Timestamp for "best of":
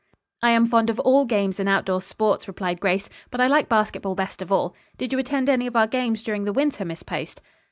4.15-4.51